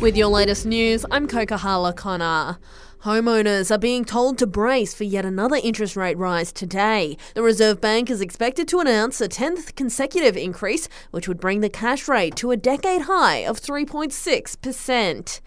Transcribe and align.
With 0.00 0.16
your 0.16 0.28
latest 0.28 0.66
news, 0.66 1.04
I'm 1.10 1.28
Kokahala 1.28 1.92
Connor. 1.92 2.58
Homeowners 3.04 3.72
are 3.72 3.78
being 3.78 4.04
told 4.04 4.38
to 4.38 4.46
brace 4.46 4.94
for 4.94 5.02
yet 5.02 5.24
another 5.24 5.56
interest 5.56 5.96
rate 5.96 6.16
rise 6.16 6.52
today. 6.52 7.16
The 7.34 7.42
Reserve 7.42 7.80
Bank 7.80 8.08
is 8.08 8.20
expected 8.20 8.68
to 8.68 8.78
announce 8.78 9.20
a 9.20 9.28
10th 9.28 9.74
consecutive 9.74 10.36
increase, 10.36 10.88
which 11.10 11.26
would 11.26 11.40
bring 11.40 11.62
the 11.62 11.68
cash 11.68 12.06
rate 12.06 12.36
to 12.36 12.52
a 12.52 12.56
decade 12.56 13.02
high 13.02 13.38
of 13.38 13.60
3.6%. 13.60 15.40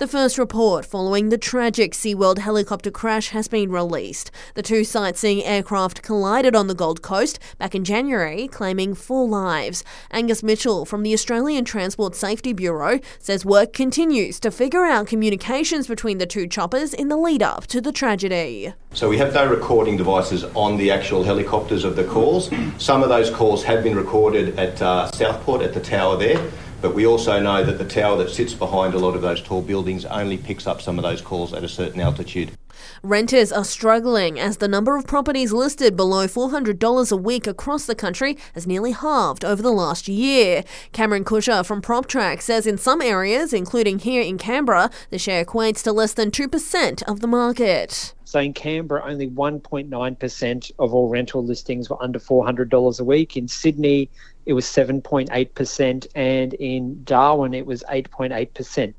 The 0.00 0.08
first 0.08 0.38
report 0.38 0.86
following 0.86 1.28
the 1.28 1.36
tragic 1.36 1.92
SeaWorld 1.92 2.38
helicopter 2.38 2.90
crash 2.90 3.28
has 3.30 3.48
been 3.48 3.70
released. 3.70 4.30
The 4.54 4.62
two 4.62 4.82
sightseeing 4.82 5.44
aircraft 5.44 6.00
collided 6.00 6.56
on 6.56 6.68
the 6.68 6.74
Gold 6.74 7.02
Coast 7.02 7.38
back 7.58 7.74
in 7.74 7.84
January, 7.84 8.48
claiming 8.48 8.94
four 8.94 9.28
lives. 9.28 9.84
Angus 10.10 10.42
Mitchell 10.42 10.86
from 10.86 11.02
the 11.02 11.12
Australian 11.12 11.66
Transport 11.66 12.14
Safety 12.14 12.54
Bureau 12.54 12.98
says 13.18 13.44
work 13.44 13.74
continues 13.74 14.40
to 14.40 14.50
figure 14.50 14.86
out 14.86 15.06
communications 15.06 15.86
between 15.86 16.16
the 16.16 16.24
two 16.24 16.46
choppers 16.46 16.94
in 17.00 17.08
the 17.08 17.16
lead 17.16 17.42
up 17.42 17.66
to 17.66 17.80
the 17.80 17.90
tragedy. 17.90 18.74
So 18.92 19.08
we 19.08 19.16
have 19.16 19.32
no 19.32 19.46
recording 19.46 19.96
devices 19.96 20.44
on 20.54 20.76
the 20.76 20.90
actual 20.90 21.24
helicopters 21.24 21.82
of 21.82 21.96
the 21.96 22.04
calls. 22.04 22.50
Some 22.76 23.02
of 23.02 23.08
those 23.08 23.30
calls 23.30 23.64
have 23.64 23.82
been 23.82 23.96
recorded 23.96 24.58
at 24.58 24.82
uh, 24.82 25.10
Southport 25.12 25.62
at 25.62 25.72
the 25.72 25.80
tower 25.80 26.18
there. 26.18 26.38
But 26.82 26.94
we 26.94 27.06
also 27.06 27.40
know 27.40 27.64
that 27.64 27.78
the 27.78 27.86
tower 27.86 28.18
that 28.18 28.30
sits 28.30 28.52
behind 28.52 28.92
a 28.92 28.98
lot 28.98 29.14
of 29.14 29.22
those 29.22 29.42
tall 29.42 29.62
buildings 29.62 30.04
only 30.04 30.36
picks 30.36 30.66
up 30.66 30.82
some 30.82 30.98
of 30.98 31.02
those 31.02 31.22
calls 31.22 31.54
at 31.54 31.64
a 31.64 31.68
certain 31.68 32.00
altitude. 32.02 32.52
Renters 33.02 33.52
are 33.52 33.64
struggling 33.64 34.38
as 34.38 34.58
the 34.58 34.68
number 34.68 34.96
of 34.96 35.06
properties 35.06 35.52
listed 35.52 35.96
below 35.96 36.26
$400 36.26 37.12
a 37.12 37.16
week 37.16 37.46
across 37.46 37.86
the 37.86 37.94
country 37.94 38.36
has 38.54 38.66
nearly 38.66 38.92
halved 38.92 39.44
over 39.44 39.62
the 39.62 39.72
last 39.72 40.08
year. 40.08 40.64
Cameron 40.92 41.24
Kusher 41.24 41.64
from 41.64 41.82
PropTrack 41.82 42.42
says 42.42 42.66
in 42.66 42.78
some 42.78 43.02
areas, 43.02 43.52
including 43.52 44.00
here 44.00 44.22
in 44.22 44.38
Canberra, 44.38 44.90
the 45.10 45.18
share 45.18 45.44
equates 45.44 45.82
to 45.82 45.92
less 45.92 46.12
than 46.12 46.30
2% 46.30 47.02
of 47.04 47.20
the 47.20 47.26
market. 47.26 48.14
So 48.24 48.38
in 48.38 48.52
Canberra, 48.52 49.02
only 49.04 49.28
1.9% 49.28 50.72
of 50.78 50.94
all 50.94 51.08
rental 51.08 51.44
listings 51.44 51.90
were 51.90 52.00
under 52.00 52.20
$400 52.20 53.00
a 53.00 53.04
week. 53.04 53.36
In 53.36 53.48
Sydney, 53.48 54.08
it 54.46 54.52
was 54.52 54.66
7.8%, 54.66 56.06
and 56.14 56.54
in 56.54 57.02
Darwin, 57.02 57.54
it 57.54 57.66
was 57.66 57.82
8.8%. 57.90 58.94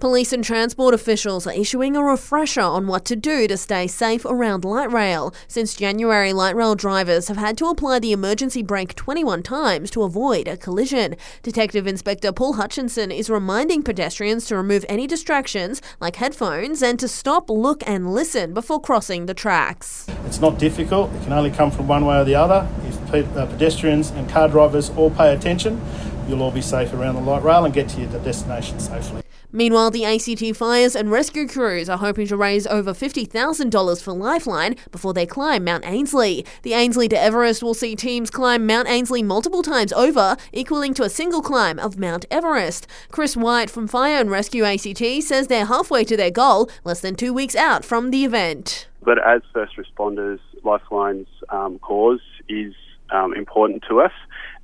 Police 0.00 0.32
and 0.32 0.42
transport 0.42 0.92
officials 0.92 1.46
are 1.46 1.52
issuing 1.52 1.96
a 1.96 2.02
refresher 2.02 2.60
on 2.60 2.86
what 2.86 3.04
to 3.04 3.16
do 3.16 3.46
to 3.46 3.56
stay 3.56 3.86
safe 3.86 4.24
around 4.24 4.64
light 4.64 4.90
rail. 4.90 5.32
Since 5.46 5.76
January, 5.76 6.32
light 6.32 6.56
rail 6.56 6.74
drivers 6.74 7.28
have 7.28 7.36
had 7.36 7.56
to 7.58 7.66
apply 7.66 8.00
the 8.00 8.12
emergency 8.12 8.62
brake 8.62 8.94
21 8.94 9.42
times 9.42 9.90
to 9.92 10.02
avoid 10.02 10.48
a 10.48 10.56
collision. 10.56 11.16
Detective 11.42 11.86
Inspector 11.86 12.30
Paul 12.32 12.54
Hutchinson 12.54 13.10
is 13.10 13.30
reminding 13.30 13.82
pedestrians 13.82 14.46
to 14.46 14.56
remove 14.56 14.84
any 14.88 15.06
distractions 15.06 15.80
like 16.00 16.16
headphones 16.16 16.82
and 16.82 16.98
to 16.98 17.08
stop, 17.08 17.48
look, 17.48 17.82
and 17.86 18.12
listen 18.12 18.52
before 18.52 18.80
crossing 18.80 19.26
the 19.26 19.34
tracks. 19.34 20.06
It's 20.26 20.40
not 20.40 20.58
difficult, 20.58 21.12
it 21.14 21.22
can 21.22 21.32
only 21.32 21.50
come 21.50 21.70
from 21.70 21.86
one 21.86 22.04
way 22.04 22.18
or 22.18 22.24
the 22.24 22.34
other. 22.34 22.68
If 22.84 23.36
uh, 23.36 23.46
pedestrians 23.46 24.10
and 24.10 24.28
car 24.28 24.48
drivers 24.48 24.90
all 24.90 25.10
pay 25.10 25.34
attention, 25.34 25.80
you'll 26.28 26.42
all 26.42 26.50
be 26.50 26.62
safe 26.62 26.92
around 26.92 27.14
the 27.14 27.20
light 27.20 27.42
rail 27.42 27.64
and 27.64 27.72
get 27.72 27.88
to 27.90 28.00
your 28.00 28.10
destination 28.20 28.80
safely. 28.80 29.23
Meanwhile, 29.56 29.92
the 29.92 30.04
ACT 30.04 30.56
fires 30.56 30.96
and 30.96 31.12
rescue 31.12 31.46
crews 31.46 31.88
are 31.88 31.98
hoping 31.98 32.26
to 32.26 32.36
raise 32.36 32.66
over 32.66 32.92
$50,000 32.92 34.02
for 34.02 34.12
Lifeline 34.12 34.74
before 34.90 35.14
they 35.14 35.26
climb 35.26 35.62
Mount 35.62 35.86
Ainslie. 35.86 36.44
The 36.62 36.72
Ainslie 36.72 37.06
to 37.10 37.16
Everest 37.16 37.62
will 37.62 37.72
see 37.72 37.94
teams 37.94 38.32
climb 38.32 38.66
Mount 38.66 38.88
Ainslie 38.88 39.22
multiple 39.22 39.62
times 39.62 39.92
over, 39.92 40.36
equaling 40.52 40.92
to 40.94 41.04
a 41.04 41.08
single 41.08 41.40
climb 41.40 41.78
of 41.78 41.96
Mount 41.96 42.24
Everest. 42.32 42.88
Chris 43.12 43.36
White 43.36 43.70
from 43.70 43.86
Fire 43.86 44.18
and 44.18 44.28
Rescue 44.28 44.64
ACT 44.64 45.22
says 45.22 45.46
they're 45.46 45.66
halfway 45.66 46.02
to 46.02 46.16
their 46.16 46.32
goal, 46.32 46.68
less 46.82 47.00
than 47.00 47.14
two 47.14 47.32
weeks 47.32 47.54
out 47.54 47.84
from 47.84 48.10
the 48.10 48.24
event. 48.24 48.88
But 49.04 49.24
as 49.24 49.42
first 49.52 49.76
responders, 49.76 50.40
Lifeline's 50.64 51.28
um, 51.50 51.78
cause 51.78 52.22
is 52.48 52.74
um, 53.10 53.32
important 53.34 53.84
to 53.88 54.00
us, 54.00 54.12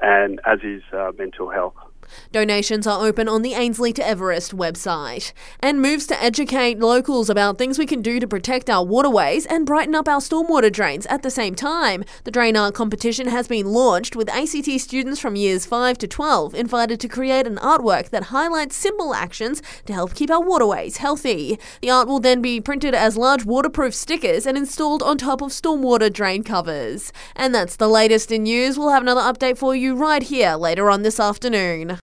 and 0.00 0.41
as 0.44 0.59
is 0.65 0.82
uh, 0.92 1.12
mental 1.16 1.48
health. 1.48 1.76
Donations 2.32 2.87
are 2.87 3.04
open 3.06 3.28
on 3.28 3.43
the 3.43 3.54
Ainslie 3.54 3.93
to 3.94 4.06
Everest 4.06 4.56
website. 4.56 5.32
And 5.60 5.81
moves 5.81 6.06
to 6.09 6.22
educate 6.22 6.78
locals 6.78 7.31
about 7.31 7.59
things 7.59 7.78
we 7.78 7.87
can 7.87 8.03
do 8.03 8.21
to 8.21 8.28
protect 8.28 8.71
our 8.71 8.84
waterways 8.84 9.47
and 9.47 9.66
brighten 9.66 9.94
up 9.94 10.09
our 10.09 10.21
stormwater 10.21 10.72
drains 10.72 11.06
at 11.06 11.22
the 11.22 11.31
same 11.31 11.54
time. 11.54 12.04
The 12.25 12.31
Drain 12.31 12.56
Art 12.56 12.75
competition 12.75 13.28
has 13.28 13.48
been 13.48 13.66
launched 13.66 14.16
with 14.16 14.28
ACT 14.28 14.81
students 14.81 15.21
from 15.21 15.37
years 15.37 15.66
5 15.66 15.98
to 15.98 16.06
12 16.06 16.54
invited 16.54 17.00
to 17.00 17.09
create 17.09 17.47
an 17.47 17.56
artwork 17.56 18.10
that 18.10 18.25
highlights 18.25 18.77
simple 18.77 19.15
actions 19.15 19.62
to 19.87 19.92
help 19.92 20.15
keep 20.15 20.31
our 20.31 20.41
waterways 20.41 20.98
healthy. 20.98 21.59
The 21.82 21.91
art 21.91 22.09
will 22.09 22.21
then 22.21 22.41
be 22.41 22.60
printed 22.60 22.94
as 22.94 23.16
large 23.16 23.44
waterproof 23.44 23.94
stickers 23.94 24.47
and 24.47 24.56
installed 24.56 25.03
on 25.03 25.19
top 25.19 25.42
of 25.42 25.50
stormwater 25.50 26.12
drain 26.12 26.42
covers. 26.42 27.12
And 27.34 27.54
that's 27.54 27.77
the 27.77 27.88
latest 27.88 28.31
in 28.31 28.44
news. 28.44 28.78
We'll 28.78 28.91
have 28.91 29.03
another 29.03 29.21
update 29.21 29.59
for 29.59 29.75
you 29.75 29.94
right 29.94 30.22
here 30.22 30.54
later 30.54 30.91
on 30.91 31.03
this 31.03 31.21
afternoon. 31.21 31.98